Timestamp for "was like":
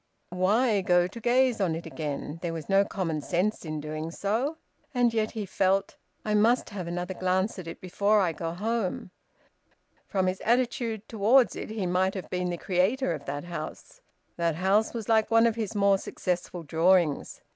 14.91-15.29